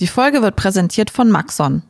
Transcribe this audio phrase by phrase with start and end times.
[0.00, 1.82] Die Folge wird präsentiert von Maxon.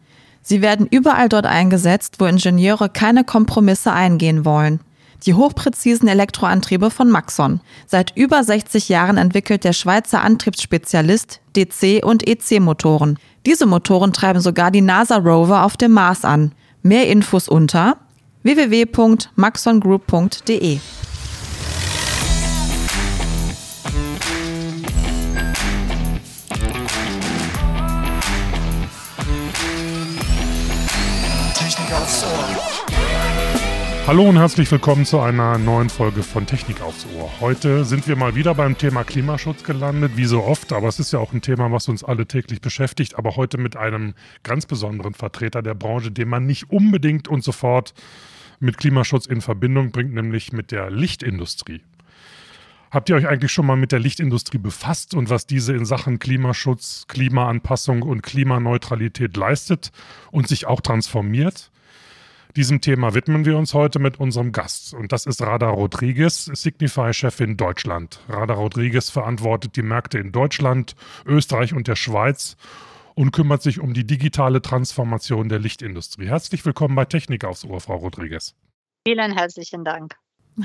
[0.43, 4.81] Sie werden überall dort eingesetzt, wo Ingenieure keine Kompromisse eingehen wollen.
[5.25, 7.61] Die hochpräzisen Elektroantriebe von Maxon.
[7.87, 13.19] Seit über 60 Jahren entwickelt der Schweizer Antriebsspezialist DC- und EC-Motoren.
[13.45, 16.53] Diese Motoren treiben sogar die NASA-Rover auf dem Mars an.
[16.83, 17.97] Mehr Infos unter
[18.45, 20.79] www.maxongroup.de.
[34.07, 37.29] Hallo und herzlich willkommen zu einer neuen Folge von Technik aufs Ohr.
[37.41, 41.13] Heute sind wir mal wieder beim Thema Klimaschutz gelandet, wie so oft, aber es ist
[41.13, 44.15] ja auch ein Thema, was uns alle täglich beschäftigt, aber heute mit einem
[44.45, 47.95] ganz besonderen Vertreter der Branche, den man nicht unbedingt und sofort
[48.61, 51.83] mit Klimaschutz in Verbindung bringt, nämlich mit der Lichtindustrie.
[52.93, 56.21] Habt ihr euch eigentlich schon mal mit der Lichtindustrie befasst und was diese in Sachen
[56.21, 59.91] Klimaschutz, Klimaanpassung und Klimaneutralität leistet
[60.31, 61.73] und sich auch transformiert?
[62.57, 64.95] Diesem Thema widmen wir uns heute mit unserem Gast.
[64.95, 68.21] Und das ist Rada Rodriguez, Signify-Chefin Deutschland.
[68.31, 70.97] Rada Rodriguez verantwortet die Märkte in Deutschland,
[71.27, 72.57] Österreich und der Schweiz
[73.15, 76.29] und kümmert sich um die digitale Transformation der Lichtindustrie.
[76.29, 78.55] Herzlich willkommen bei Technik aufs Ohr, Frau Rodriguez.
[79.07, 80.15] Vielen herzlichen Dank.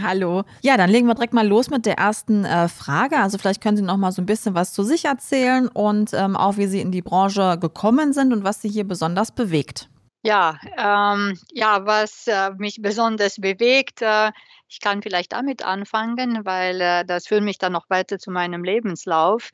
[0.02, 0.46] Hallo.
[0.62, 3.18] Ja, dann legen wir direkt mal los mit der ersten äh, Frage.
[3.18, 6.38] Also vielleicht können Sie noch mal so ein bisschen was zu sich erzählen und ähm,
[6.38, 9.90] auch wie Sie in die Branche gekommen sind und was Sie hier besonders bewegt.
[10.24, 14.32] Ja, ähm, ja, was äh, mich besonders bewegt, äh,
[14.68, 18.64] ich kann vielleicht damit anfangen, weil äh, das führt mich dann noch weiter zu meinem
[18.64, 19.50] Lebenslauf.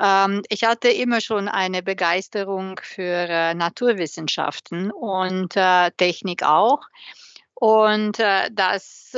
[0.00, 6.80] Ähm, ich hatte immer schon eine Begeisterung für äh, Naturwissenschaften und äh, Technik auch.
[7.54, 9.14] Und äh, das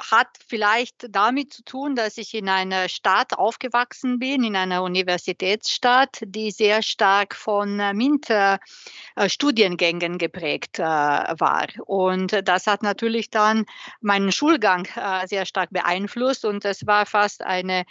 [0.00, 6.22] hat vielleicht damit zu tun, dass ich in einer Stadt aufgewachsen bin, in einer Universitätsstadt,
[6.24, 11.68] die sehr stark von äh, MINT-Studiengängen geprägt äh, war.
[11.86, 13.64] Und das hat natürlich dann
[14.00, 17.84] meinen Schulgang äh, sehr stark beeinflusst und es war fast eine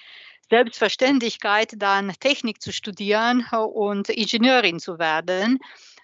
[0.50, 5.60] Selbstverständlichkeit, dann Technik zu studieren und Ingenieurin zu werden.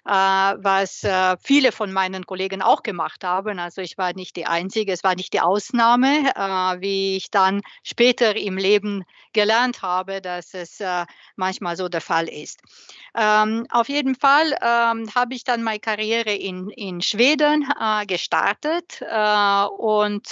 [0.08, 3.58] Äh, was äh, viele von meinen Kollegen auch gemacht haben.
[3.58, 7.60] Also ich war nicht die Einzige, es war nicht die Ausnahme, äh, wie ich dann
[7.82, 9.04] später im Leben
[9.34, 10.82] gelernt habe, dass es
[11.36, 12.60] manchmal so der Fall ist.
[13.14, 17.66] Ähm, auf jeden Fall ähm, habe ich dann meine Karriere in, in Schweden
[18.06, 20.28] gestartet und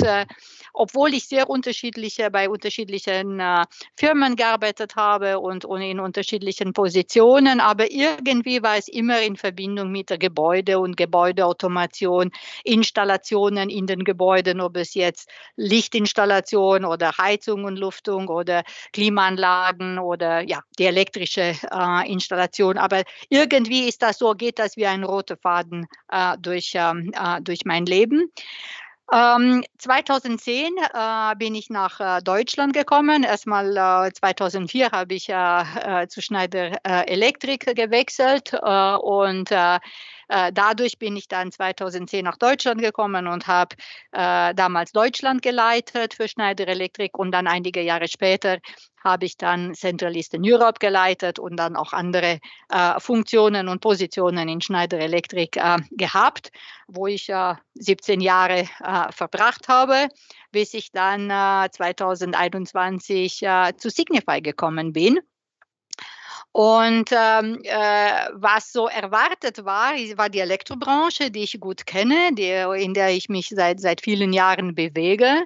[0.73, 3.41] obwohl ich sehr unterschiedliche bei unterschiedlichen
[3.97, 9.66] Firmen gearbeitet habe und, und in unterschiedlichen Positionen, aber irgendwie war es immer in Verbindung
[9.67, 12.31] Verbindung mit der Gebäude und Gebäudeautomation,
[12.63, 18.63] Installationen in den Gebäuden, ob es jetzt Lichtinstallation oder Heizung und Luftung oder
[18.93, 22.79] Klimaanlagen oder ja, die elektrische äh, Installation.
[22.79, 27.41] Aber irgendwie ist das so, geht das wie ein roter Faden äh, durch, ähm, äh,
[27.43, 28.31] durch mein Leben.
[29.13, 33.23] Ähm, 2010 äh, bin ich nach äh, Deutschland gekommen.
[33.23, 33.77] Erstmal
[34.09, 35.33] äh, 2004 habe ich äh,
[36.03, 39.51] äh, zu Schneider äh, Elektrik gewechselt und
[40.29, 43.77] äh, dadurch bin ich dann 2010 nach Deutschland gekommen und habe
[44.13, 48.59] äh, damals Deutschland geleitet für Schneider Electric und dann einige Jahre später
[49.05, 54.49] habe ich dann Central Eastern Europe geleitet und dann auch andere äh, Funktionen und Positionen
[54.49, 56.51] in Schneider Electric äh, gehabt,
[56.89, 60.09] wo ich äh, 17 Jahre äh, verbracht habe,
[60.51, 63.45] bis ich dann 2021
[63.77, 65.21] zu Signify gekommen bin.
[66.57, 72.49] Und ähm, äh, was so erwartet war, war die Elektrobranche, die ich gut kenne, die,
[72.83, 75.45] in der ich mich seit, seit vielen Jahren bewege.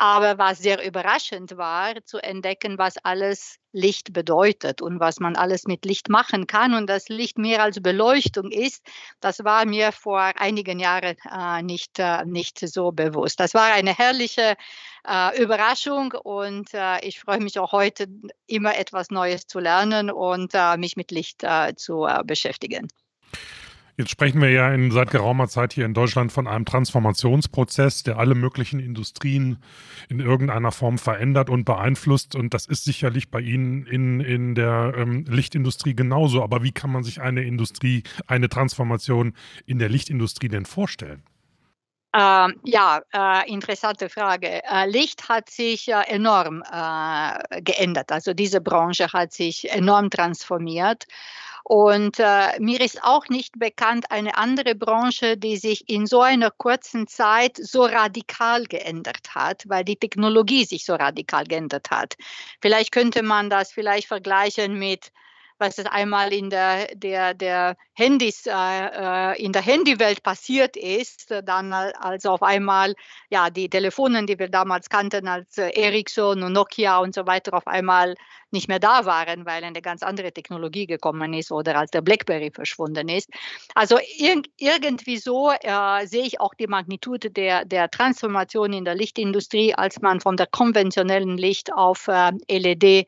[0.00, 5.64] Aber was sehr überraschend war, zu entdecken, was alles Licht bedeutet und was man alles
[5.64, 8.82] mit Licht machen kann und dass Licht mehr als Beleuchtung ist,
[9.20, 13.40] das war mir vor einigen Jahren äh, nicht, äh, nicht so bewusst.
[13.40, 14.56] Das war eine herrliche
[15.06, 18.06] äh, Überraschung und äh, ich freue mich auch heute
[18.46, 22.88] immer etwas Neues zu lernen und äh, mich mit Licht äh, zu beschäftigen.
[24.00, 28.16] Jetzt sprechen wir ja in, seit geraumer Zeit hier in Deutschland von einem Transformationsprozess, der
[28.16, 29.62] alle möglichen Industrien
[30.08, 32.34] in irgendeiner Form verändert und beeinflusst.
[32.34, 36.42] Und das ist sicherlich bei Ihnen in, in der ähm, Lichtindustrie genauso.
[36.42, 39.34] Aber wie kann man sich eine Industrie, eine Transformation
[39.66, 41.22] in der Lichtindustrie denn vorstellen?
[42.14, 44.64] Ähm, ja, äh, interessante Frage.
[44.64, 46.62] Äh, Licht hat sich äh, enorm
[47.62, 48.10] geändert.
[48.12, 51.04] Also diese Branche hat sich enorm transformiert.
[51.64, 56.50] Und äh, mir ist auch nicht bekannt eine andere Branche, die sich in so einer
[56.50, 62.16] kurzen Zeit so radikal geändert hat, weil die Technologie sich so radikal geändert hat.
[62.60, 65.12] Vielleicht könnte man das vielleicht vergleichen mit
[65.60, 71.30] was es einmal in der, der, der Handys, äh, äh in der Handywelt passiert ist,
[71.44, 72.94] dann also auf einmal,
[73.28, 77.54] ja, die Telefonen, die wir damals kannten als äh, Ericsson und Nokia und so weiter,
[77.54, 78.14] auf einmal
[78.52, 82.50] nicht mehr da waren, weil eine ganz andere Technologie gekommen ist oder als der BlackBerry
[82.50, 83.30] verschwunden ist.
[83.74, 88.94] Also ir irgendwie so äh, sehe ich auch die Magnitude der, der Transformation in der
[88.94, 93.06] Lichtindustrie, als man von der konventionellen Licht auf äh, LED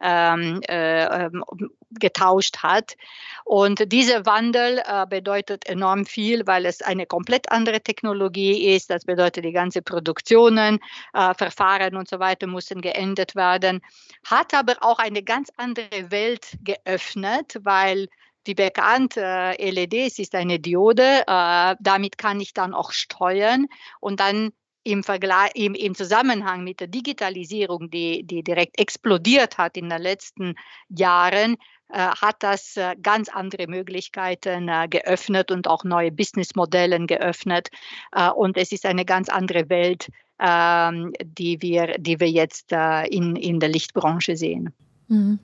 [0.00, 1.44] ähm, äh, ähm,
[1.90, 2.96] getauscht hat.
[3.44, 8.90] Und dieser Wandel äh, bedeutet enorm viel, weil es eine komplett andere Technologie ist.
[8.90, 10.80] Das bedeutet, die ganze Produktionen,
[11.12, 13.80] äh, Verfahren und so weiter müssen geändert werden.
[14.26, 18.08] Hat aber auch eine ganz andere Welt geöffnet, weil
[18.46, 19.22] die bekannte
[19.58, 21.24] äh, LEDs ist eine Diode.
[21.26, 23.66] Äh, damit kann ich dann auch steuern
[24.00, 24.52] und dann
[24.84, 30.00] im, Vergleich, im, im Zusammenhang mit der Digitalisierung, die, die direkt explodiert hat in den
[30.00, 30.54] letzten
[30.88, 31.56] Jahren,
[31.88, 37.68] äh, hat das äh, ganz andere Möglichkeiten äh, geöffnet und auch neue Businessmodelle geöffnet.
[38.12, 40.08] Äh, und es ist eine ganz andere Welt,
[40.38, 44.74] ähm, die, wir, die wir jetzt äh, in, in der Lichtbranche sehen.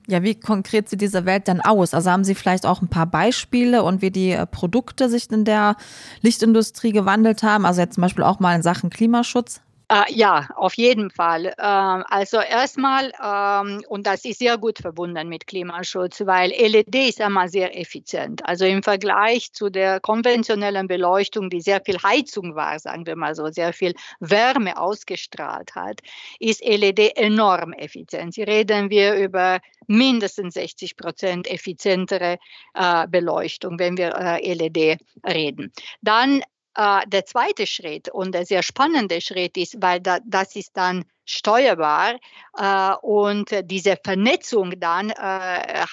[0.07, 1.93] Ja, wie konkret sieht diese Welt denn aus?
[1.93, 5.45] Also haben Sie vielleicht auch ein paar Beispiele und wie die äh, Produkte sich in
[5.45, 5.75] der
[6.21, 7.65] Lichtindustrie gewandelt haben?
[7.65, 9.61] Also jetzt zum Beispiel auch mal in Sachen Klimaschutz?
[9.91, 11.47] Äh, ja, auf jeden Fall.
[11.59, 17.19] Ähm, also erstmal, ähm, und das ist sehr gut verbunden mit Klimaschutz, weil LED ist
[17.19, 18.41] einmal sehr effizient.
[18.45, 23.35] Also im Vergleich zu der konventionellen Beleuchtung, die sehr viel Heizung war, sagen wir mal
[23.35, 25.99] so, sehr viel Wärme ausgestrahlt hat,
[26.39, 28.33] ist LED enorm effizient.
[28.33, 32.37] Sie reden wir über mindestens 60 Prozent effizientere
[32.75, 35.73] äh, Beleuchtung, wenn wir äh, LED reden.
[36.01, 36.41] Dann
[36.75, 41.05] äh, der zweite Schritt und der sehr spannende Schritt ist, weil da, das ist dann
[41.25, 42.15] steuerbar
[42.57, 45.85] äh, und diese Vernetzung dann äh,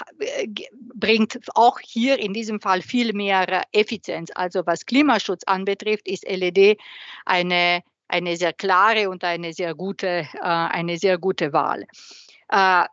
[0.95, 4.31] bringt auch hier in diesem Fall viel mehr Effizienz.
[4.35, 6.79] Also was Klimaschutz anbetrifft, ist LED
[7.25, 11.87] eine, eine sehr klare und eine sehr gute, äh, eine sehr gute Wahl.
[12.49, 12.85] Äh,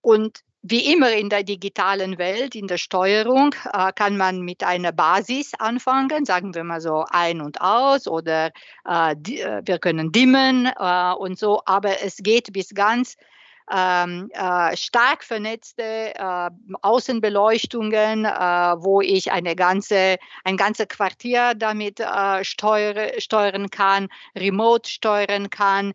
[0.00, 4.92] und wie immer in der digitalen Welt, in der Steuerung, äh, kann man mit einer
[4.92, 8.52] Basis anfangen, sagen wir mal so ein und aus oder
[8.84, 13.16] äh, die, äh, wir können dimmen äh, und so, aber es geht bis ganz
[13.72, 16.50] ähm, äh, stark vernetzte äh,
[16.82, 22.00] Außenbeleuchtungen, wo ich eine ganze, ein ganzes Quartier damit
[22.42, 25.92] steuere, steuern kann, remote steuern kann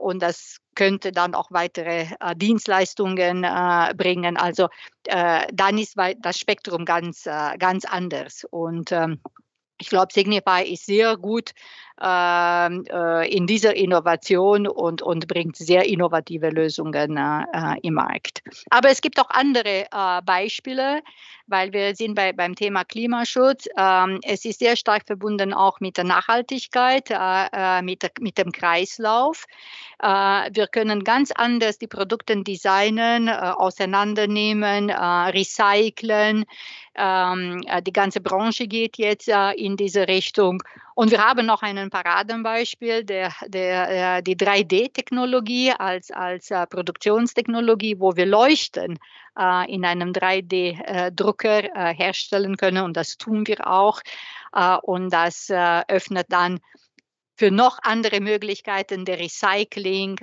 [0.00, 4.36] und das könnte dann auch weitere äh, Dienstleistungen äh, bringen.
[4.36, 4.68] Also
[5.06, 8.46] äh, dann ist das Spektrum ganz, äh, ganz anders.
[8.48, 9.20] Und ähm,
[9.80, 11.50] ich glaube, Signify ist sehr gut
[12.00, 18.42] in dieser Innovation und, und bringt sehr innovative Lösungen äh, im Markt.
[18.70, 21.02] Aber es gibt auch andere äh, Beispiele,
[21.46, 23.66] weil wir sind bei, beim Thema Klimaschutz.
[23.76, 28.52] Ähm, es ist sehr stark verbunden auch mit der Nachhaltigkeit, äh, äh, mit, mit dem
[28.52, 29.46] Kreislauf.
[30.00, 30.06] Äh,
[30.52, 36.44] wir können ganz anders die Produkte designen, auseinandernehmen, recyceln.
[36.94, 40.62] Ähm, die ganze Branche geht jetzt in diese Richtung.
[40.98, 48.00] Und wir haben noch ein Paradenbeispiel, der, der, äh, die 3D-Technologie als, als äh, Produktionstechnologie,
[48.00, 48.98] wo wir Leuchten
[49.38, 52.82] äh, in einem 3D-Drucker äh, herstellen können.
[52.82, 54.00] Und das tun wir auch.
[54.82, 56.58] Und das öffnet dann
[57.36, 60.18] für noch andere Möglichkeiten der Recycling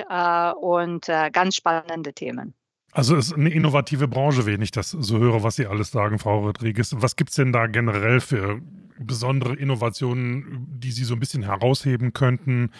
[0.59, 2.55] und ganz spannende Themen.
[2.95, 6.17] Also es ist eine innovative Branche, wenn ich das so höre, was Sie alles sagen,
[6.17, 6.95] Frau Rodriguez.
[6.97, 8.61] Was gibt es denn da generell für
[8.97, 12.71] besondere Innovationen, die Sie so ein bisschen herausheben könnten?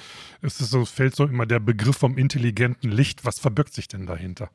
[0.41, 3.25] Es ist so, fällt so immer der Begriff vom intelligenten Licht.
[3.25, 4.49] Was verbirgt sich denn dahinter?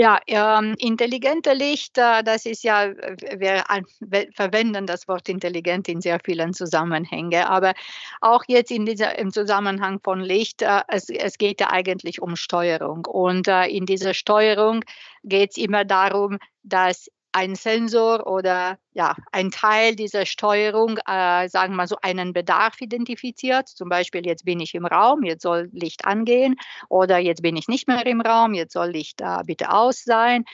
[0.00, 3.64] Ja, ähm, intelligente Licht, äh, das ist ja, wir,
[3.98, 7.74] wir, verwenden das Wort intelligent in sehr vielen Zusammenhängen, aber
[8.20, 12.36] auch jetzt in dieser, im Zusammenhang von Licht, äh, es, es geht ja eigentlich um
[12.36, 13.06] Steuerung.
[13.06, 14.84] Und äh, in dieser Steuerung
[15.24, 21.72] geht es immer darum, dass ein Sensor oder ja, ein Teil dieser Steuerung, äh, sagen
[21.72, 23.68] wir mal so, einen Bedarf identifiziert.
[23.68, 26.56] Zum Beispiel, jetzt bin ich im Raum, jetzt soll Licht angehen
[26.88, 30.44] oder jetzt bin ich nicht mehr im Raum, jetzt soll Licht äh, bitte aus sein.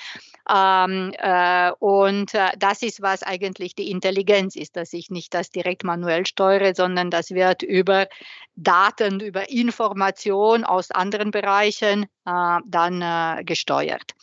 [0.50, 5.50] Ähm, äh, und äh, das ist, was eigentlich die Intelligenz ist, dass ich nicht das
[5.50, 8.08] direkt manuell steuere, sondern das wird über
[8.56, 14.14] Daten, über Information aus anderen Bereichen äh, dann äh, gesteuert.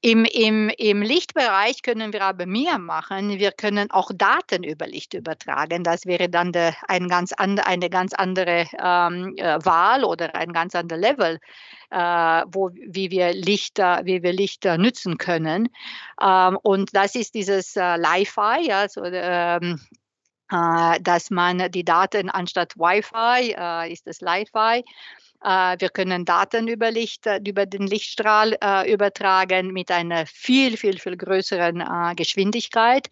[0.00, 3.30] Im, im, Im Lichtbereich können wir aber mehr machen.
[3.40, 5.82] Wir können auch Daten über Licht übertragen.
[5.82, 10.52] Das wäre dann de, ein ganz and, eine ganz andere ähm, äh, Wahl oder ein
[10.52, 11.40] ganz anderes Level,
[11.90, 15.68] äh, wo, wie wir Lichter, wie wir Lichter nützen können.
[16.22, 19.80] Ähm, und das ist dieses äh, Li-Fi, also ähm,
[20.52, 24.84] äh, dass man die Daten anstatt Wi-Fi äh, ist das Li-Fi
[25.40, 30.98] wir können Daten über, Licht, äh, über den Lichtstrahl äh, übertragen mit einer viel, viel,
[30.98, 33.08] viel größeren Geschwindigkeit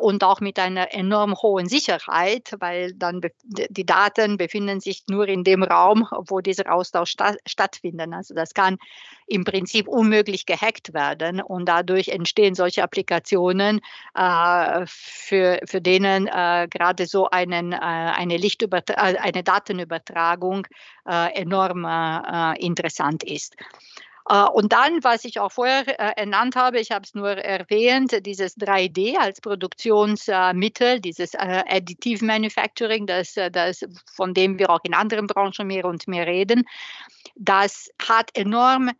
[0.00, 5.44] und auch mit einer enorm hohen Sicherheit, weil dann die Daten befinden sich nur in
[5.44, 8.12] dem Raum, wo dieser Austausch sta stattfindet.
[8.12, 8.78] Also das kann
[9.26, 13.80] im Prinzip unmöglich gehackt werden und dadurch entstehen solche Applikationen,
[14.14, 20.66] äh, für, für denen äh, gerade so einen, äh, eine, eine Datenübertragung
[21.06, 23.56] enorm äh, interessant ist.
[24.30, 28.24] Uh, und dann, was ich auch vorher äh, ernannt habe, ich habe es nur erwähnt,
[28.24, 34.70] dieses 3D als Produktionsmittel, äh, dieses äh, Additive Manufacturing, das, äh, das, von dem wir
[34.70, 36.64] auch in anderen Branchen mehr und mehr reden,
[37.36, 38.92] das hat enorm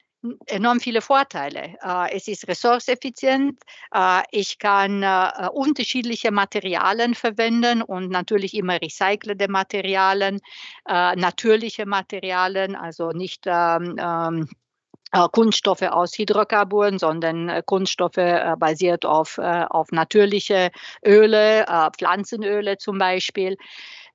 [0.46, 1.76] enorm viele Vorteile.
[1.82, 3.60] Äh, es ist ressourceeffizient,
[3.92, 10.40] äh, ich kann äh, unterschiedliche Materialien verwenden und natürlich immer recycelte Materialien,
[10.86, 14.48] natürliche Materialien, also nicht ähm, ähm,
[15.32, 18.14] Kunststoffe aus Hydrokarburen, sondern Kunststoffe
[18.58, 20.70] basiert auf, auf natürliche
[21.04, 21.64] Öle,
[21.96, 23.56] Pflanzenöle zum Beispiel.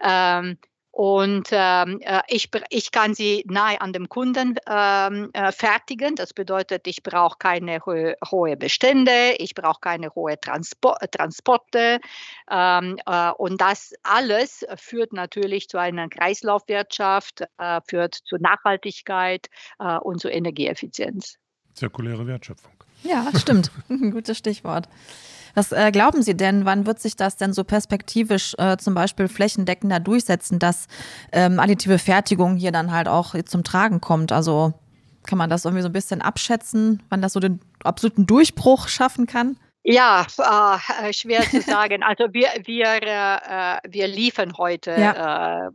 [0.01, 0.58] Ähm,
[0.91, 6.15] und ähm, äh, ich, ich kann sie nahe an dem Kunden ähm, äh, fertigen.
[6.15, 12.00] Das bedeutet, ich brauche keine hohe, hohe Bestände, ich brauche keine hohe Transpor Transporte.
[12.50, 19.48] Ähm, äh, und das alles führt natürlich zu einer Kreislaufwirtschaft, äh, führt zu Nachhaltigkeit
[19.79, 21.38] äh, und zu Energieeffizienz.
[21.75, 22.74] Zirkuläre Wertschöpfung.
[23.03, 23.72] Ja, stimmt.
[23.88, 24.89] Gutes Stichwort.
[25.60, 29.28] Was äh, glauben Sie denn, wann wird sich das denn so perspektivisch äh, zum Beispiel
[29.28, 30.88] flächendeckender durchsetzen, dass
[31.34, 34.32] ähm, additive Fertigung hier dann halt auch zum Tragen kommt?
[34.32, 34.74] Also
[35.24, 39.28] kann man das irgendwie so ein bisschen abschätzen, wann das so den absoluten Durchbruch schaffen
[39.28, 39.58] kann?
[39.91, 42.03] Ja, äh, schwer zu sagen.
[42.03, 45.65] Also wir, wir, äh, wir liefern heute, ja.
[45.65, 45.69] äh,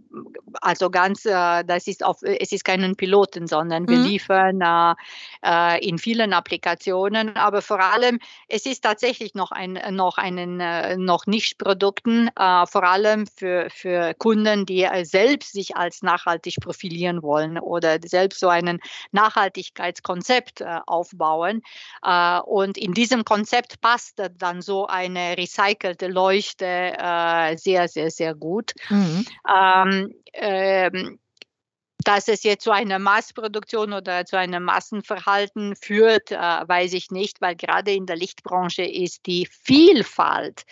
[0.61, 4.04] also ganz, äh, das ist auf, es ist keinen Piloten, sondern wir mhm.
[4.04, 4.94] liefern äh,
[5.44, 11.26] äh, in vielen Applikationen, aber vor allem, es ist tatsächlich noch ein, noch einen, noch
[11.26, 18.38] Nischprodukten, vor allem für, für Kunden, die selbst sich als nachhaltig profilieren wollen oder selbst
[18.38, 18.80] so einen
[19.11, 21.62] Nachhaltigkeitskonzept aufbauen.
[22.44, 28.34] und in diesem Konzept passt passt dann so eine recycelte Leuchte äh, sehr, sehr, sehr
[28.34, 28.73] gut.
[28.88, 29.25] Mhm.
[29.49, 31.18] Ähm, ähm,
[32.04, 37.40] dass es jetzt zu einer Massproduktion oder zu einem Massenverhalten führt, äh, weiß ich nicht,
[37.40, 40.64] weil gerade in der Lichtbranche ist die Vielfalt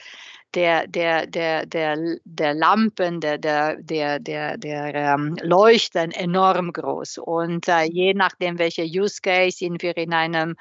[0.55, 7.17] der, der, der, der, der Lampen, der, der, der, der, der ähm, Leuchten enorm groß.
[7.17, 10.57] Und äh, je nachdem, welcher Use Case sind wir in einem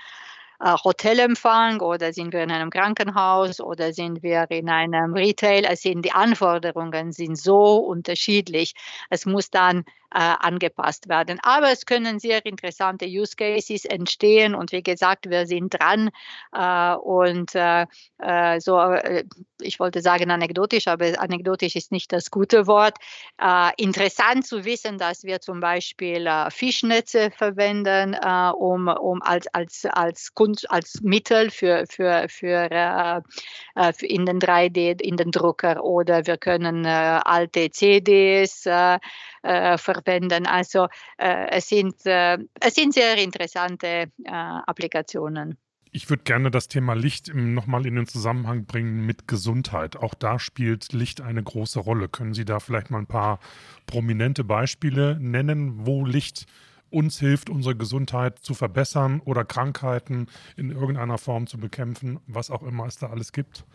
[0.62, 5.66] Hotelempfang oder sind wir in einem Krankenhaus oder sind wir in einem Retail.
[5.66, 8.74] Also die Anforderungen sind so unterschiedlich.
[9.10, 11.40] Es muss dann äh, angepasst werden.
[11.42, 16.10] Aber es können sehr interessante Use Cases entstehen und wie gesagt, wir sind dran
[16.54, 17.86] äh, und äh,
[18.20, 19.24] äh so, äh,
[19.62, 22.98] ich wollte sagen anekdotisch, aber anekdotisch ist nicht das gute Wort.
[23.42, 28.16] Äh, interessant zu wissen, dass wir zum Beispiel Fischnetze verwenden,
[28.56, 33.24] um, um als, als, als, Kunst, als Mittel für, für, für,
[33.94, 40.46] für in den 3D, in den Drucker oder wir können alte CDs verwenden verwenden.
[40.46, 45.58] Also äh, es, sind, äh, es sind sehr interessante äh, Applikationen.
[45.94, 49.98] Ich würde gerne das Thema Licht nochmal in den Zusammenhang bringen mit Gesundheit.
[49.98, 52.08] Auch da spielt Licht eine große Rolle.
[52.08, 53.40] Können Sie da vielleicht mal ein paar
[53.88, 56.46] prominente Beispiele nennen, wo Licht
[56.92, 62.64] uns hilft, unsere Gesundheit zu verbessern oder Krankheiten in irgendeiner Form zu bekämpfen, was auch
[62.64, 63.66] immer es da alles gibt?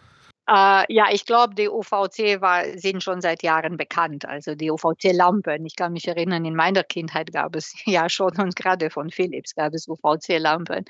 [0.48, 4.24] Äh, ja, ich glaube, die UVC war, sind schon seit Jahren bekannt.
[4.26, 5.66] Also die UVC-Lampen.
[5.66, 9.54] Ich kann mich erinnern, in meiner Kindheit gab es ja schon und gerade von Philips
[9.54, 10.84] gab es UVC-Lampen.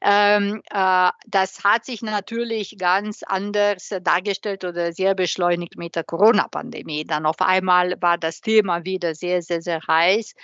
[0.00, 7.04] Ähm, äh, das hat sich natürlich ganz anders dargestellt oder sehr beschleunigt mit der Corona-Pandemie.
[7.04, 10.34] Dann auf einmal war das Thema wieder sehr, sehr, sehr heiß.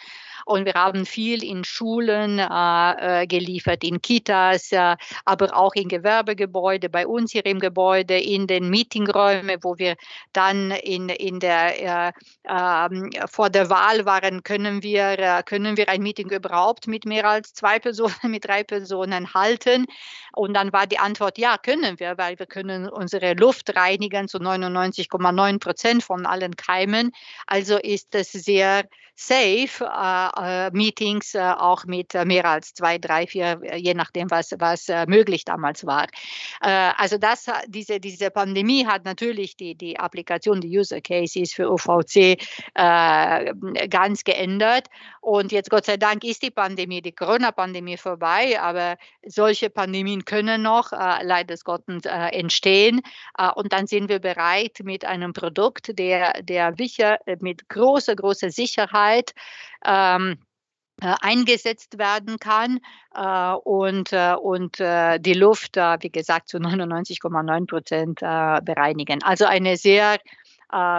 [0.47, 5.89] Und wir haben viel in Schulen äh, äh geliefert, in Kitas, äh, aber auch in
[5.89, 9.97] Gewerbegebäude, bei uns hier im Gebäude, in den Meetingräumen, wo wir
[10.33, 12.13] dann in, in der, äh,
[12.45, 17.25] äh, vor der Wahl waren, können wir, äh, können wir ein Meeting überhaupt mit mehr
[17.29, 19.87] als zwei Personen, mit drei Personen halten?
[20.35, 24.39] Und dann war die Antwort, ja, können wir, weil wir können unsere Luft reinigen zu
[24.39, 27.13] 99,9 Prozent von allen Keimen.
[27.47, 28.85] Also ist es sehr
[29.17, 34.53] safe, äh, äh, Meetings äh, auch mit mehr als zwei, drei, vier, je nachdem, was,
[34.59, 36.07] was möglich damals war.
[36.61, 42.37] also das, diese, diese Pandemie hat natürlich die, die Applikation, die User Cases für UVC
[42.75, 44.89] ganz geändert.
[45.21, 50.63] Und jetzt, Gott sei Dank, ist die Pandemie, die Corona-Pandemie vorbei, aber solche Pandemien können
[50.63, 53.01] noch leider Gottes entstehen.
[53.55, 56.75] und dann sind wir bereit mit einem Produkt, der, der
[57.41, 59.33] mit großer, großer Sicherheit
[59.87, 60.44] ähm, äh,
[61.01, 62.81] eingesetzt werden kann
[63.15, 69.23] äh, und, äh, und äh, die Luft, äh, wie gesagt, zu 99,9 Prozent äh, bereinigen.
[69.23, 70.19] Also eine sehr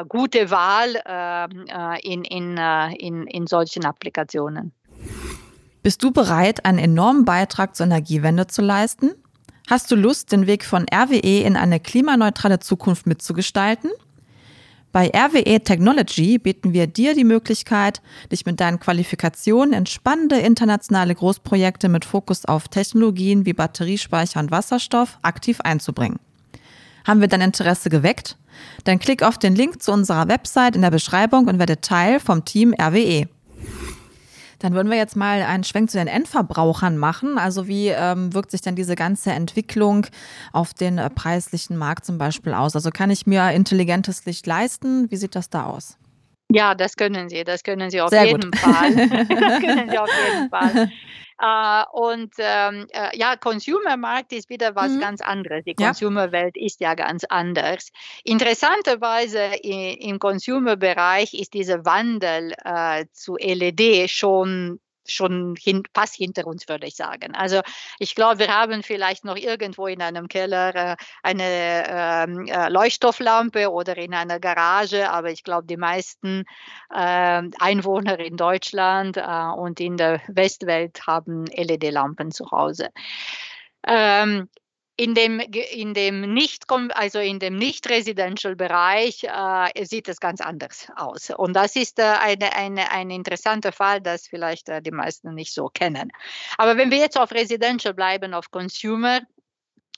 [0.08, 1.66] gute Wahl ähm,
[2.02, 2.58] in, in,
[2.98, 4.72] in, in solchen Applikationen.
[5.84, 9.16] Bist du bereit, einen enormen Beitrag zur Energiewende zu leisten?
[9.70, 13.92] Hast du Lust, den Weg von RWE in eine klimaneutrale Zukunft mitzugestalten?
[14.96, 21.14] Bei RWE Technology bieten wir dir die Möglichkeit, dich mit deinen Qualifikationen in spannende internationale
[21.14, 26.18] Großprojekte mit Fokus auf Technologien wie Batteriespeicher und Wasserstoff aktiv einzubringen.
[27.06, 28.38] Haben wir dein Interesse geweckt?
[28.86, 32.46] Dann klick auf den Link zu unserer Website in der Beschreibung und werde Teil vom
[32.46, 33.28] Team RWE.
[34.60, 37.38] Dann würden wir jetzt mal einen Schwenk zu den Endverbrauchern machen.
[37.38, 40.08] Also wie ähm, wirkt sich denn diese ganze Entwicklung
[40.54, 42.76] auf den äh, preislichen Markt zum Beispiel aus?
[42.76, 45.10] Also kann ich mir intelligentes Licht leisten?
[45.12, 45.98] Wie sieht das da aus?
[46.50, 47.44] Ja, das können Sie.
[47.44, 48.60] Das können Sie auf Sehr jeden gut.
[48.60, 48.96] Fall.
[49.30, 50.92] das können Sie auf jeden Fall.
[51.42, 55.00] Äh, und ähm, äh, ja, Consumermarkt ist wieder was mhm.
[55.00, 55.64] ganz anderes.
[55.66, 56.66] Die Consumerwelt ja.
[56.66, 57.90] ist ja ganz anders.
[58.24, 66.68] Interessanterweise im Consumer-Bereich ist dieser Wandel äh, zu LED schon schon hin, fast hinter uns,
[66.68, 67.36] würde ich sagen.
[67.36, 67.62] Also
[68.00, 73.72] ich glaube, wir haben vielleicht noch irgendwo in einem Keller äh, eine ähm, äh, Leuchtstofflampe
[73.72, 76.44] oder in einer Garage, aber ich glaube, die meisten
[76.94, 79.22] äh, Einwohner in Deutschland äh,
[79.56, 82.90] und in der Westwelt haben LED-Lampen zu Hause.
[83.88, 84.50] Ähm,
[84.98, 90.40] in dem, in dem nicht, also in dem nicht Residential Bereich äh, sieht es ganz
[90.42, 91.30] anders aus.
[91.32, 95.54] Und das ist äh, eine, eine, ein interessanter Fall, das vielleicht äh, die meisten nicht
[95.54, 96.12] so kennen.
[96.58, 99.22] Aber wenn wir jetzt auf Residential bleiben, auf Consumer,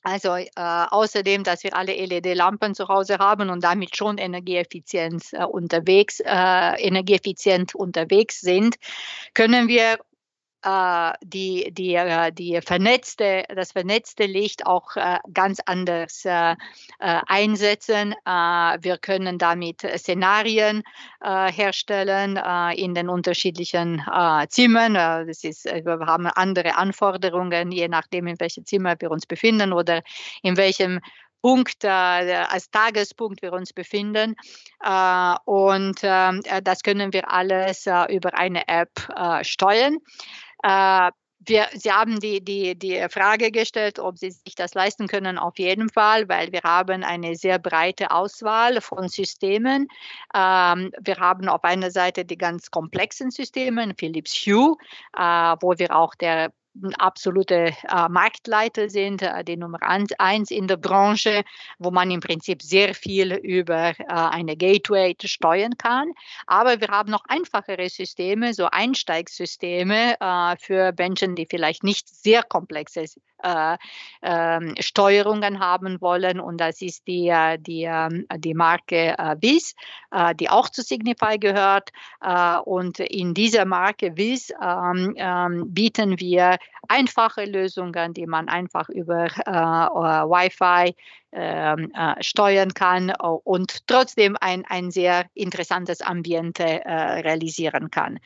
[0.03, 5.43] also äh, außerdem, dass wir alle LED-Lampen zu Hause haben und damit schon energieeffizient äh,
[5.43, 8.77] unterwegs, äh, energieeffizient unterwegs sind,
[9.33, 9.97] können wir
[10.65, 16.26] die, die, äh, die vernetzte, das vernetzte Licht auch äh, ganz anders
[17.00, 18.15] einsetzen.
[18.26, 20.84] wir können damit Szenarien
[21.22, 22.39] herstellen
[22.76, 24.02] in den unterschiedlichen
[24.50, 24.93] Zimmern.
[24.93, 30.02] das ist, wir haben andere Anforderungen, je nachdem, in welchem Zimmer wir uns befinden oder
[30.41, 31.00] in welchem
[31.41, 34.36] Punkt, äh, als Tagespunkt wir uns befinden.
[34.84, 38.91] Äh, und ähm, äh, das können wir alles über eine App
[39.43, 40.00] steuern.
[40.67, 45.38] Äh, wir, Sie haben die, die, die Frage gestellt, ob Sie sich das leisten können.
[45.38, 49.88] Auf jeden Fall, weil wir haben eine sehr breite Auswahl von Systemen.
[50.36, 54.75] Ähm, wir haben auf einer Seite die ganz komplexen Systeme, Philips Hue,
[55.15, 56.51] äh, wo wir auch der
[56.97, 61.43] absolute äh, Marktleiter sind, äh, die Nummer eins in der Branche,
[61.79, 66.11] wo man im Prinzip sehr viel über äh, eine Gateway steuern kann.
[66.45, 72.43] Aber wir haben noch einfachere Systeme, so Einsteigssysteme äh, für Menschen, die vielleicht nicht sehr
[72.43, 73.05] komplexe
[73.43, 73.77] äh,
[74.23, 76.39] ähm, Steuerungen haben wollen.
[76.39, 79.35] Und das ist die, äh, die, ähm, die Marke äh,
[80.35, 81.89] die auch zu Signify gehört.
[82.65, 84.15] Und in dieser Marke
[84.61, 86.57] ähm, ähm, bieten wir
[86.88, 90.95] einfache Lösungen, die man einfach über äh, Wi-Fi
[91.34, 93.12] ähm, steuern kann
[93.43, 98.19] und trotzdem ein, ein sehr interessantes Ambiente realisieren kann.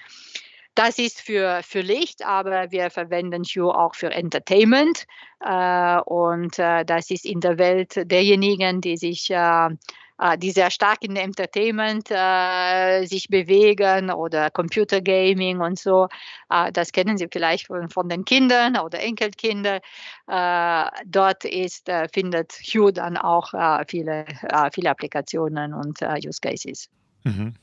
[0.75, 5.05] Das ist für, für Licht, aber wir verwenden Hue auch für Entertainment.
[5.41, 9.69] Äh, und äh, das ist in der Welt derjenigen, die sich äh, äh
[10.37, 16.07] die sehr stark in Entertainment äh, sich bewegen oder Computergaming und so.
[16.49, 19.79] Äh, das kennen Sie vielleicht von, von den Kindern oder Enkelkindern.
[20.27, 23.51] Äh, dort ist, äh, findet Hue dann auch
[23.87, 24.25] viele,
[24.73, 26.89] viele Applikationen und Use Cases.
[27.23, 27.53] Mhm.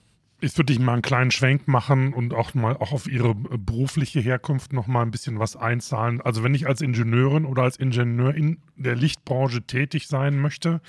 [0.40, 4.20] Jetzt würde ich mal einen kleinen Schwenk machen und auch mal auch auf Ihre berufliche
[4.20, 6.20] Herkunft noch mal ein bisschen was einzahlen.
[6.20, 10.80] Also wenn ich als Ingenieurin oder als Ingenieur in der Lichtbranche tätig sein möchte,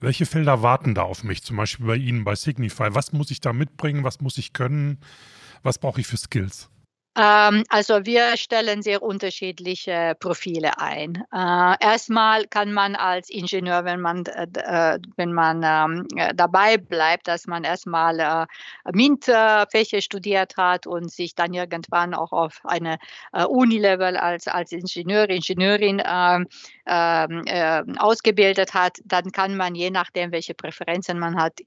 [0.00, 1.42] welche Felder warten da auf mich?
[1.42, 2.94] Zum Beispiel bei Ihnen bei Signify.
[2.94, 4.04] Was muss ich da mitbringen?
[4.04, 4.98] Was muss ich können?
[5.62, 6.70] Was brauche ich für Skills?
[7.18, 11.24] Ähm, also wir stellen sehr unterschiedliche Profile ein.
[11.32, 16.76] Äh, erstmal kann man als Ingenieur, wenn man, äh, äh wenn man ähm, äh, dabei
[16.76, 18.46] bleibt, dass man erstmal
[18.92, 22.98] MINT-Fächer studiert hat und sich dann irgendwann auch auf eine
[23.32, 26.46] Unilevel als, als Ingenieur, Ingenieurin ähm,
[26.86, 31.60] ähm, äh, ausgebildet hat, dann kann man je nachdem, welche Präferenzen man hat,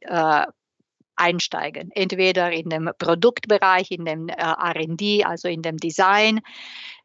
[1.21, 1.91] einsteigen.
[1.93, 6.41] Entweder in dem Produktbereich, in dem äh, RD, also in dem Design,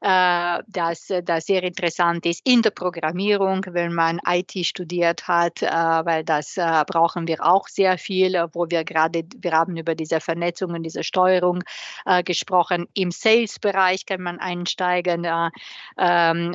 [0.00, 5.66] äh, das, das sehr interessant ist in der Programmierung, wenn man IT studiert hat, äh,
[5.66, 10.20] weil das äh, brauchen wir auch sehr viel, wo wir gerade, wir haben über diese
[10.20, 11.62] Vernetzung und diese Steuerung
[12.04, 12.86] äh, gesprochen.
[12.94, 15.50] Im Sales-Bereich kann man einsteigen, äh,
[15.98, 16.54] ähm,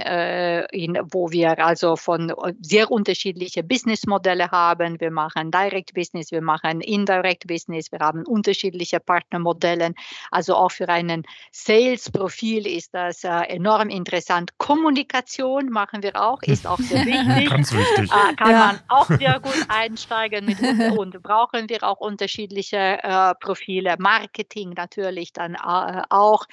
[0.72, 5.00] in, wo wir also von sehr unterschiedliche Businessmodelle haben.
[5.00, 9.94] Wir machen Direct Business, wir machen Indirect Business, wir haben unterschiedliche Partnermodelle.
[10.30, 14.52] Also auch für einen Sales-Profil ist das äh, enorm interessant.
[14.58, 17.50] Kommunikation machen wir auch, ist auch sehr wichtig.
[17.50, 18.12] Ganz wichtig.
[18.12, 18.66] Äh, kann ja.
[18.68, 20.60] man auch sehr gut einsteigen mit
[20.98, 23.96] und brauchen wir auch unterschiedliche äh, Profile.
[24.00, 26.46] Marketing natürlich dann äh, auch,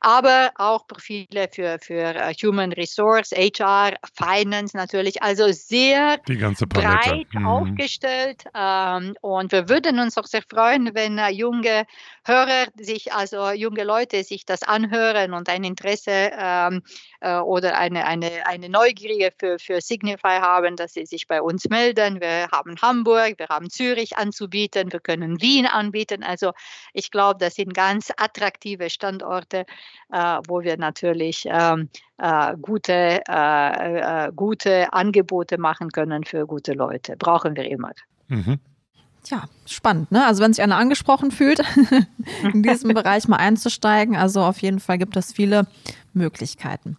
[0.00, 5.22] aber auch Profile für, für äh, Human Resource, HR, Finance natürlich.
[5.22, 7.46] Also sehr breit mhm.
[7.46, 8.44] aufgestellt.
[8.54, 11.86] Ähm, und wir würden uns auch sehr freuen, wenn äh, junge
[12.24, 16.82] Hörer sich, also junge Leute sich das anhören und ein Interesse ähm,
[17.20, 21.68] äh, oder eine, eine, eine Neugier für, für Signify haben, dass sie sich bei uns
[21.68, 22.20] melden.
[22.20, 26.22] Wir haben Hamburg, wir haben Zürich anzubieten, wir können Wien anbieten.
[26.22, 26.52] Also
[26.92, 29.64] ich glaube, das sind ganz attraktive Standorte,
[30.12, 36.72] äh, wo wir natürlich ähm, äh, gute, äh, äh, gute Angebote machen können für gute
[36.72, 37.16] Leute.
[37.16, 37.92] Brauchen wir immer.
[38.28, 38.58] Mhm.
[39.26, 40.26] Ja, spannend, ne?
[40.26, 41.60] Also wenn sich einer angesprochen fühlt,
[42.52, 45.66] in diesem Bereich mal einzusteigen, also auf jeden Fall gibt es viele
[46.12, 46.96] Möglichkeiten.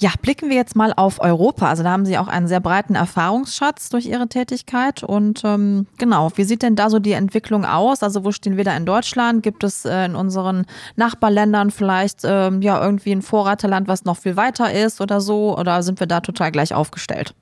[0.00, 1.68] Ja, blicken wir jetzt mal auf Europa.
[1.68, 5.02] Also da haben Sie auch einen sehr breiten Erfahrungsschatz durch Ihre Tätigkeit.
[5.02, 8.04] Und ähm, genau, wie sieht denn da so die Entwicklung aus?
[8.04, 9.42] Also wo stehen wir da in Deutschland?
[9.42, 14.36] Gibt es äh, in unseren Nachbarländern vielleicht ähm, ja irgendwie ein Vorreiterland, was noch viel
[14.36, 15.58] weiter ist oder so?
[15.58, 17.34] Oder sind wir da total gleich aufgestellt?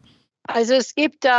[0.49, 1.31] Also es gibt äh,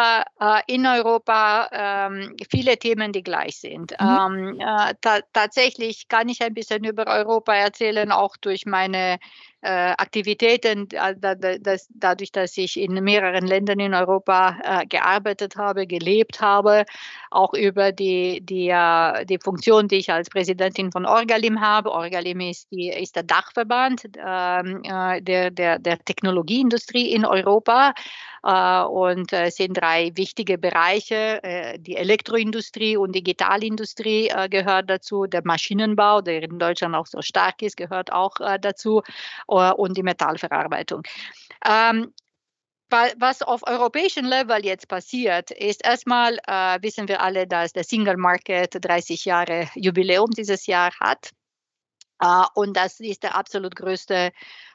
[0.67, 3.91] in Europa ähm, viele Themen, die gleich sind.
[3.99, 4.07] Mhm.
[4.07, 9.19] Ähm, äh, ta tatsächlich kann ich ein bisschen über Europa erzählen, auch durch meine
[9.61, 16.41] äh, Aktivitäten, das, dadurch, dass ich in mehreren Ländern in Europa äh, gearbeitet habe, gelebt
[16.41, 16.85] habe,
[17.31, 21.91] auch über die, die, äh, die Funktion, die ich als Präsidentin von Orgalim habe.
[21.91, 27.93] Orgalim ist, die, ist der Dachverband ähm, äh, der, der, der Technologieindustrie in Europa.
[28.43, 31.77] Äh, und es sind drei wichtige Bereiche.
[31.79, 35.25] Die Elektroindustrie und Digitalindustrie gehört dazu.
[35.25, 39.01] Der Maschinenbau, der in Deutschland auch so stark ist, gehört auch dazu.
[39.47, 41.03] Und die Metallverarbeitung.
[41.65, 42.13] Ähm,
[42.89, 48.15] was auf europäischem Level jetzt passiert, ist erstmal, äh, wissen wir alle, dass der Single
[48.17, 51.31] Market 30 Jahre Jubiläum dieses Jahr hat.
[52.55, 54.31] Und das ist der absolut größte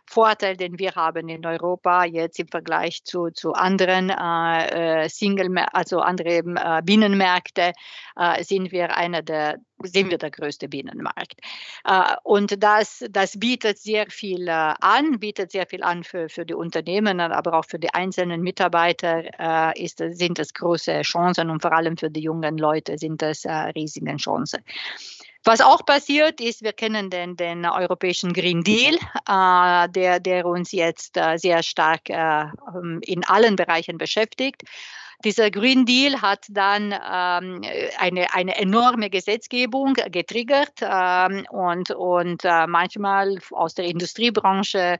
[0.07, 5.49] Vorteil, den wir haben in Europa jetzt im Vergleich zu, zu anderen äh, äh Single,
[5.73, 7.73] also anderen äh, Binnenmärkte,
[8.17, 11.41] äh, sind wir einer der sind wir der größte Binnenmarkt.
[11.85, 16.47] Äh, und das, das bietet sehr viel äh, an, bietet sehr viel an für, für
[16.47, 21.73] die Unternehmen, aber auch für die einzelnen Mitarbeiter ist, sind es große Chancen und vor
[21.73, 24.63] allem für die jungen Leute sind es riesige Chancen.
[25.45, 28.95] Was auch passiert ist, wir kennen den, den europäischen Green Deal,
[29.29, 34.63] äh, der, der uns jetzt äh, sehr stark äh, ähm, in allen Bereichen beschäftigt.
[35.25, 37.63] Dieser Green Deal hat dann ähm,
[37.99, 44.99] eine, eine enorme Gesetzgebung getriggert ähm, und, und äh, manchmal aus der Industriebranche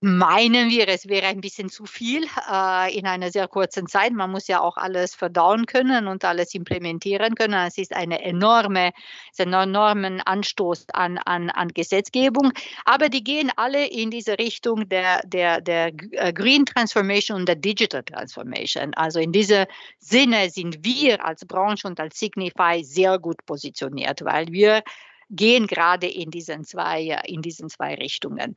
[0.00, 4.12] meinen wir, es wäre ein bisschen zu viel äh, in einer sehr kurzen Zeit.
[4.12, 7.66] Man muss ja auch alles verdauen können und alles implementieren können.
[7.66, 8.92] Es ist eine enorme,
[9.30, 12.52] es ist ein enormen Anstoß an, an, an Gesetzgebung.
[12.86, 17.56] Aber die gehen alle in diese Richtung der, der, der äh, Green Transformation und der
[17.56, 18.94] Digital Transformation.
[18.94, 19.66] Also in diesem
[19.98, 24.82] Sinne sind wir als Branche und als Signify sehr gut positioniert, weil wir
[25.30, 28.56] gehen gerade in diesen zwei, in diesen zwei Richtungen.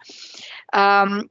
[0.73, 1.29] Ähm,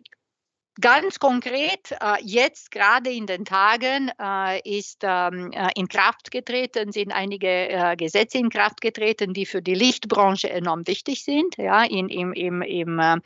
[0.81, 6.93] Ganz konkret, äh, jetzt gerade in den Tagen äh, ist ähm, äh, in Kraft getreten,
[6.93, 11.59] sind einige Gesetze in Kraft getreten, die für die Lichtbranche enorm wichtig sind.
[11.59, 13.21] Ja, in, im, im, im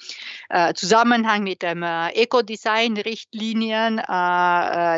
[0.74, 4.02] Zusammenhang mit dem Eco-Design-Richtlinien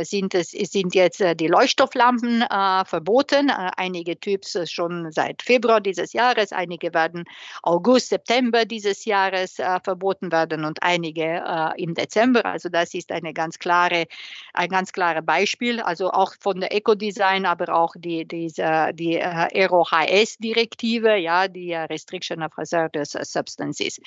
[0.04, 2.44] sind, sind jetzt die Leuchtstofflampen
[2.86, 3.50] verboten.
[3.50, 7.24] einige Typs schon seit Februar dieses Jahres, einige werden
[7.62, 12.37] August, September dieses Jahres verboten werden und einige im Dezember.
[12.44, 14.06] Also das ist eine ganz klare,
[14.54, 15.80] ein ganz klares Beispiel.
[15.80, 21.74] Also auch von der Eco-Design, aber auch die, diese, die äh, Aero HS-Direktive, ja, die
[21.74, 24.00] Restriction of Hazardous Substances.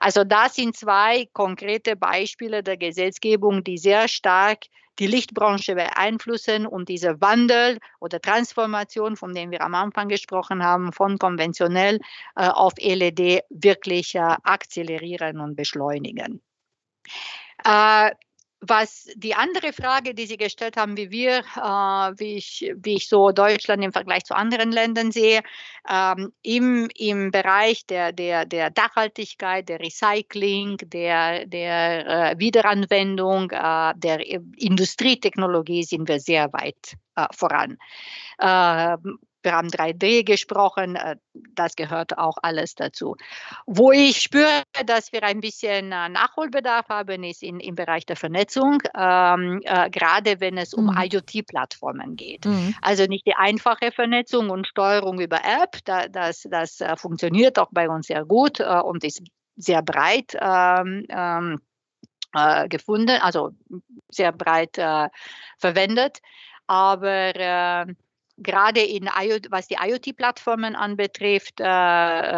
[0.00, 4.66] Also das sind zwei konkrete Beispiele der Gesetzgebung, die sehr stark
[4.98, 10.92] die Lichtbranche beeinflussen und diese Wandel oder Transformation, von dem wir am Anfang gesprochen haben,
[10.92, 12.00] von konventionell
[12.36, 16.42] äh, auf LED wirklich äh, akzelerieren und beschleunigen.
[17.66, 18.10] Äh,
[18.60, 23.08] was die andere Frage, die Sie gestellt haben, wie wir, äh, wie, ich, wie ich
[23.08, 25.42] so Deutschland im Vergleich zu anderen Ländern sehe,
[25.88, 33.92] ähm, im, im Bereich der, der, der Nachhaltigkeit, der Recycling, der, der äh, Wiederanwendung, äh,
[33.96, 34.20] der
[34.56, 37.76] Industrietechnologie sind wir sehr weit äh, voran.
[39.46, 41.16] Ähm, wir haben 3D gesprochen, äh,
[41.54, 43.16] das gehört auch alles dazu.
[43.66, 48.16] Wo ich spüre, dass wir ein bisschen äh, Nachholbedarf haben, ist in, im Bereich der
[48.16, 50.98] Vernetzung, ähm, äh, gerade wenn es um mhm.
[50.98, 52.44] IoT-Plattformen geht.
[52.44, 52.74] Mhm.
[52.82, 57.70] Also nicht die einfache Vernetzung und Steuerung über App, da, das, das äh, funktioniert auch
[57.70, 59.22] bei uns sehr gut äh, und ist
[59.56, 60.36] sehr breit.
[60.40, 61.60] Ähm, ähm,
[62.34, 63.52] äh, gefunden, also
[64.10, 64.76] sehr breit
[65.58, 66.18] verwendet.
[66.66, 67.86] Aber
[68.38, 69.06] gerade in
[69.50, 71.64] was die IoT-Plattformen anbetrifft, äh,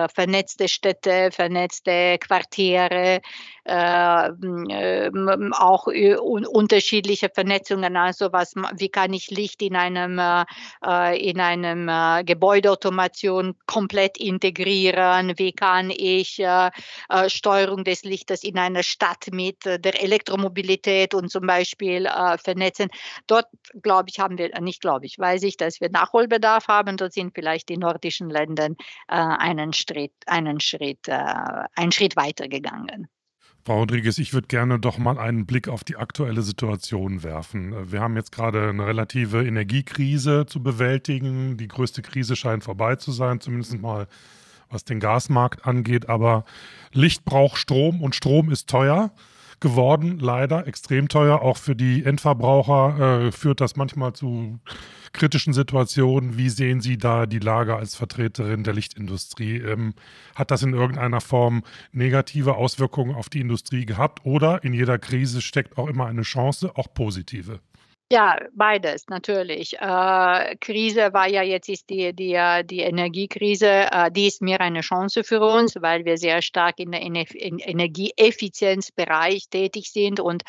[0.04, 3.20] äh, vernetzte Städte, vernetzte Quartiere,
[3.64, 5.11] äh, äh,
[5.52, 7.96] auch un unterschiedliche Vernetzungen.
[7.96, 15.34] Also was, wie kann ich Licht in einem äh, in einem äh, Gebäudeautomation komplett integrieren?
[15.37, 16.42] Wie kann ich
[17.26, 22.08] Steuerung des Lichtes in einer Stadt mit der Elektromobilität und zum Beispiel
[22.42, 22.88] vernetzen?
[23.26, 23.46] Dort
[23.82, 26.96] glaube ich haben wir nicht glaube ich weiß ich, dass wir Nachholbedarf haben.
[26.96, 28.74] Dort sind vielleicht die nordischen Länder äh,
[29.09, 31.22] einen Schritt, einen Schritt, äh,
[31.74, 33.09] einen Schritt weitergegangen.
[33.64, 37.92] Frau Rodriguez, ich würde gerne doch mal einen Blick auf die aktuelle Situation werfen.
[37.92, 41.59] Wir haben jetzt gerade eine relative Energiekrise zu bewältigen.
[41.59, 44.07] Die größte Krise scheint vorbei zu sein, zumindest mal
[44.70, 46.09] was den Gasmarkt angeht.
[46.09, 46.44] Aber
[46.92, 49.11] Licht braucht Strom und Strom ist teuer
[49.61, 51.42] geworden, leider extrem teuer.
[51.42, 54.59] Auch für die Endverbraucher äh, führt das manchmal zu
[55.12, 56.36] kritischen Situationen.
[56.36, 59.58] Wie sehen Sie da die Lage als Vertreterin der Lichtindustrie?
[59.58, 59.94] Ähm,
[60.34, 65.40] hat das in irgendeiner Form negative Auswirkungen auf die Industrie gehabt oder in jeder Krise
[65.40, 67.60] steckt auch immer eine Chance, auch positive?
[68.10, 69.74] Ja, beides natürlich.
[69.74, 74.80] Äh, Krise war ja jetzt ist die, die, die Energiekrise, äh, die ist mehr eine
[74.80, 80.42] Chance für uns, weil wir sehr stark in der Energieeffizienzbereich tätig sind und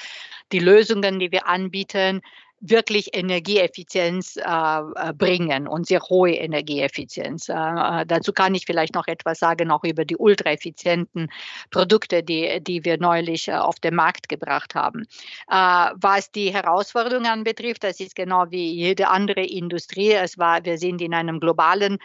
[0.54, 2.22] die Lösungen, die wir anbieten,
[2.62, 7.50] wirklich Energieeffizienz äh, äh, bringen und sehr hohe Energieeffizienz.
[7.50, 11.32] Äh, äh, dazu kann ich vielleicht noch etwas sagen, auch über die ultraeffizienten
[11.72, 15.04] Produkte, die, die wir neulich äh, auf den Markt gebracht haben.
[15.50, 15.56] Äh,
[15.96, 20.12] was die Herausforderungen betrifft, das ist genau wie jede andere Industrie.
[20.12, 21.98] Es war, wir sind in einem globalen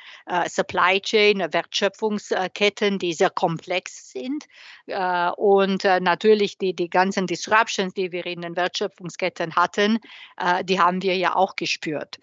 [0.46, 4.44] Supply Chain, Wertschöpfungsketten, die sehr komplex sind.
[4.86, 9.98] Und natürlich die, die ganzen Disruptions, die wir in den Wertschöpfungsketten hatten,
[10.38, 12.18] äh, die haben wir ja auch gespürt.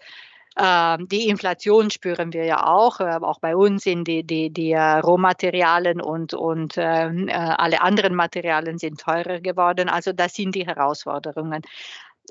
[0.56, 3.00] Ähm, die Inflation spüren wir ja auch.
[3.00, 8.14] Äh, auch bei uns sind die, die, die äh, Rohmaterialien und, und ähm, alle anderen
[8.14, 9.88] Materialien sind teurer geworden.
[9.88, 11.62] Also das sind die Herausforderungen.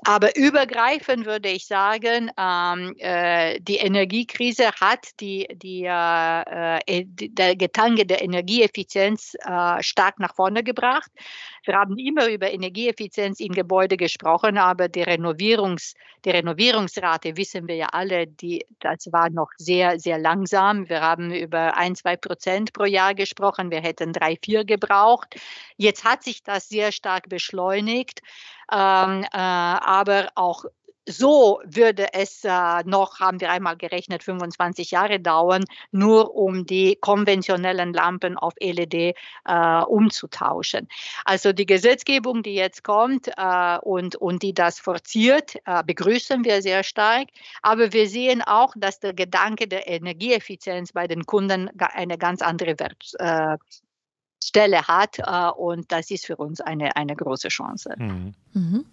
[0.04, 7.32] Aber übergreifend würde ich sagen, ähm, äh, die Energiekrise hat die, die, äh, äh die,
[7.32, 11.10] der Gedanke der Energieeffizienz äh, stark nach vorne gebracht.
[11.64, 15.94] Wir haben immer über Energieeffizienz in Gebäude gesprochen, aber die, Renovierungs,
[16.24, 20.88] die Renovierungsrate, wissen wir ja alle, die, das war noch sehr, sehr langsam.
[20.88, 23.70] Wir haben über ein, zwei Prozent pro Jahr gesprochen.
[23.70, 25.36] Wir hätten drei, vier gebraucht.
[25.76, 28.20] Jetzt hat sich das sehr stark beschleunigt.
[28.72, 30.64] Ähm, äh, aber auch
[31.06, 36.96] so würde es äh, noch, haben wir einmal gerechnet, 25 Jahre dauern, nur um die
[37.00, 40.88] konventionellen Lampen auf LED äh, umzutauschen.
[41.24, 46.62] Also die Gesetzgebung, die jetzt kommt äh, und, und die das forciert, äh, begrüßen wir
[46.62, 47.28] sehr stark.
[47.62, 52.78] Aber wir sehen auch, dass der Gedanke der Energieeffizienz bei den Kunden eine ganz andere
[52.78, 53.56] Wert, äh,
[54.42, 55.18] Stelle hat.
[55.18, 57.94] Äh, und das ist für uns eine, eine große Chance.
[57.96, 58.34] Mhm.
[58.52, 58.84] Mhm.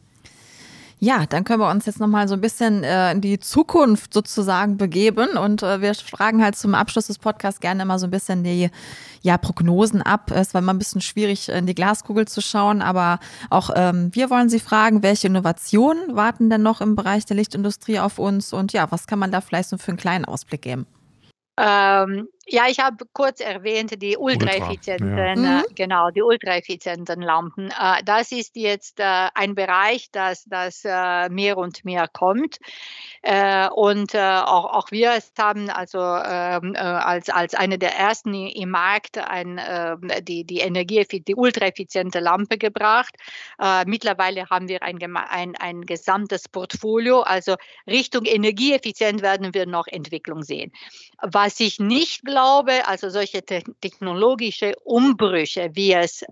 [1.01, 4.75] Ja, dann können wir uns jetzt nochmal so ein bisschen äh, in die Zukunft sozusagen
[4.75, 5.37] begeben.
[5.37, 8.69] Und äh, wir fragen halt zum Abschluss des Podcasts gerne immer so ein bisschen die
[9.21, 10.29] ja, Prognosen ab.
[10.31, 14.29] Es war immer ein bisschen schwierig, in die Glaskugel zu schauen, aber auch ähm, wir
[14.29, 18.51] wollen Sie fragen, welche Innovationen warten denn noch im Bereich der Lichtindustrie auf uns?
[18.51, 20.85] Und ja, was kann man da vielleicht so für einen kleinen Ausblick geben?
[21.57, 25.33] Ähm, ja, ich habe kurz erwähnt, die ultraeffizienten, Ultra, ja.
[25.33, 25.63] äh, mhm.
[25.75, 27.69] genau, die ultraeffizienten Lampen.
[27.69, 32.57] Äh, das ist jetzt äh, ein Bereich, das, das äh, mehr und mehr kommt.
[33.21, 38.69] Äh, und äh, auch, auch wir haben also ähm, als, als eine der ersten im
[38.71, 43.15] Markt ein, ähm, die, die Energie, die ultraeffiziente Lampe gebracht.
[43.85, 47.21] mittlerweile haben wir ein, ein, ein gesamtes Portfolio.
[47.21, 47.55] Also
[47.87, 50.71] Richtung Energieeffizient werden wir noch Entwicklung sehen.
[51.21, 56.23] Was ich nicht glaube, glaube, also solche technologische Umbrüche, wie es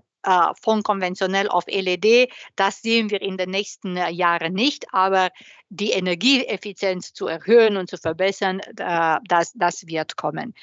[0.60, 5.30] von konventionell auf LED, das sehen wir in den nächsten äh, Jahren nicht, aber
[5.70, 10.54] die Energieeffizienz zu erhöhen und zu verbessern, äh, das, das wird kommen.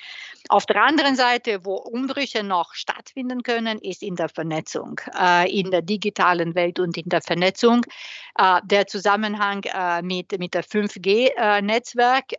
[0.50, 5.02] Auf der anderen Seite, wo Umbrüche noch stattfinden können, ist in der Vernetzung,
[5.48, 7.84] in der digitalen Welt und in der Vernetzung.
[8.64, 9.64] Der Zusammenhang
[10.04, 12.34] mit, mit der 5G-Netzwerk,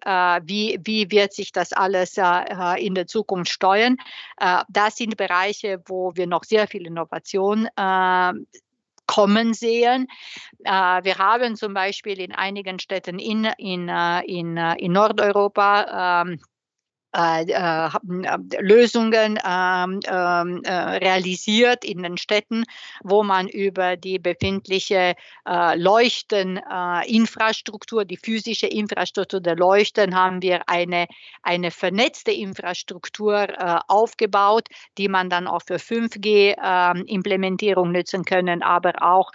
[0.44, 2.16] wie, wie wird sich das alles
[2.78, 3.96] in der Zukunft steuern,
[4.68, 8.32] das sind Bereiche, wo wir noch sehr viel Innovation Innovation äh,
[9.06, 10.08] kommen sehen.
[10.64, 16.22] Äh, wir haben zum Beispiel in einigen Städten in, in, äh, in, äh, in Nordeuropa
[16.22, 16.40] ähm,
[17.16, 17.88] äh, äh,
[18.60, 22.64] Lösungen ähm, ähm, äh, realisiert in den Städten,
[23.02, 25.14] wo man über die befindliche
[25.46, 31.06] Leuchteninfrastruktur, die physische Infrastruktur der Leuchten, haben wir eine,
[31.42, 33.46] eine vernetzte Infrastruktur
[33.88, 39.30] aufgebaut, die man dann auch für 5G-Implementierung ähm, nutzen können, aber auch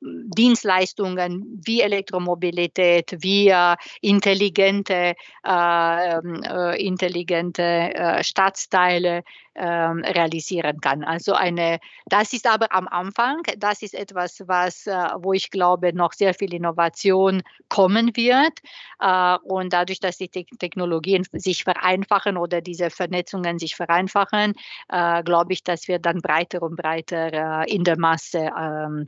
[0.00, 3.52] Dienstleistungen wie Elektromobilität, wie
[4.00, 5.14] intelligente,
[5.46, 9.22] äh, ähm, äh, intelligente äh, Stadtteile
[9.54, 11.04] ähm, realisieren kann.
[11.04, 15.92] Also eine, das ist aber am Anfang, das ist etwas, was, äh, wo ich glaube,
[15.92, 18.60] noch sehr viel Innovation kommen wird.
[19.00, 24.54] Äh, und dadurch, dass die Te Technologien sich vereinfachen oder diese Vernetzungen sich vereinfachen,
[24.88, 29.06] glaube ich, dass wir dann breiter und breiter in der Masse ähm,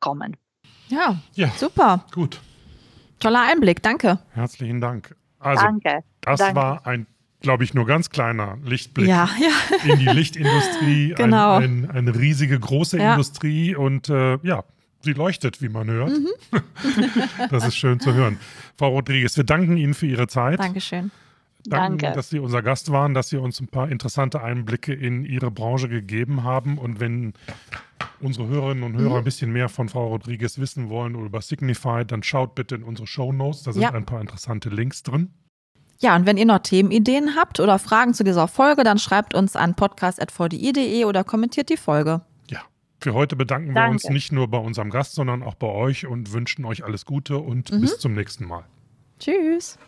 [0.00, 0.36] kommen.
[0.88, 2.04] Ja, ja, super.
[2.12, 2.40] Gut.
[3.20, 4.18] Toller Einblick, danke.
[4.32, 5.16] Herzlichen Dank.
[5.38, 6.04] Also, danke.
[6.20, 6.56] Das danke.
[6.56, 7.06] war ein,
[7.44, 9.92] glaube ich, nur ganz kleiner Lichtblick ja, ja.
[9.92, 11.14] in die Lichtindustrie.
[11.14, 11.56] genau.
[11.56, 13.12] Ein, ein, eine riesige, große ja.
[13.12, 14.64] Industrie und äh, ja,
[15.02, 16.10] sie leuchtet, wie man hört.
[16.10, 16.28] Mhm.
[17.50, 18.38] das ist schön zu hören.
[18.76, 20.58] Frau Rodriguez, wir danken Ihnen für Ihre Zeit.
[20.58, 21.12] Dankeschön.
[21.66, 25.24] Danke, Danke, dass Sie unser Gast waren, dass Sie uns ein paar interessante Einblicke in
[25.24, 26.78] Ihre Branche gegeben haben.
[26.78, 27.34] Und wenn
[28.20, 29.16] unsere Hörerinnen und Hörer mhm.
[29.16, 32.82] ein bisschen mehr von Frau Rodriguez wissen wollen oder über Signify, dann schaut bitte in
[32.82, 33.62] unsere Show Notes.
[33.62, 33.92] Da sind ja.
[33.92, 35.30] ein paar interessante Links drin.
[35.98, 39.56] Ja, und wenn ihr noch Themenideen habt oder Fragen zu dieser Folge, dann schreibt uns
[39.56, 42.20] an podcast.vdi.de oder kommentiert die Folge.
[42.50, 42.60] Ja,
[43.00, 43.88] für heute bedanken Danke.
[43.88, 47.06] wir uns nicht nur bei unserem Gast, sondern auch bei euch und wünschen euch alles
[47.06, 47.80] Gute und mhm.
[47.80, 48.64] bis zum nächsten Mal.
[49.18, 49.78] Tschüss.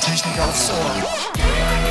[0.00, 1.83] Technik aufs Ohr.